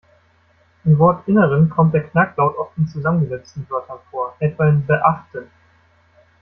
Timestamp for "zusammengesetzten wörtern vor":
2.87-4.35